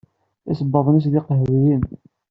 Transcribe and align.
Isebbaḍen-is 0.51 1.07
d 1.11 1.13
iqehwiyen. 1.19 1.81